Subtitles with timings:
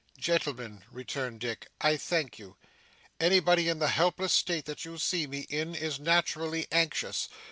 [0.17, 2.57] 'Gentlemen,' returned Dick, 'I thank you.
[3.19, 7.29] Anybody in the helpless state that you see me in, is naturally anxious.